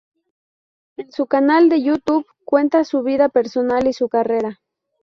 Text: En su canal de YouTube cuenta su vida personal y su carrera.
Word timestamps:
En 0.97 1.11
su 1.11 1.27
canal 1.27 1.69
de 1.69 1.83
YouTube 1.83 2.25
cuenta 2.43 2.83
su 2.85 3.03
vida 3.03 3.29
personal 3.29 3.85
y 3.85 3.93
su 3.93 4.09
carrera. 4.09 4.59